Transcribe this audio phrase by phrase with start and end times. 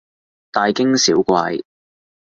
[0.51, 1.59] 大驚小怪